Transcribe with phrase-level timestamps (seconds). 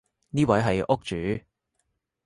[0.31, 1.45] 呢位係屋主